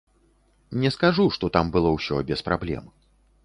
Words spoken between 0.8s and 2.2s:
Не скажу, што там было ўсё